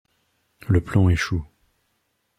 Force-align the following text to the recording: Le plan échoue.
Le 0.67 0.81
plan 0.81 1.09
échoue. 1.09 1.45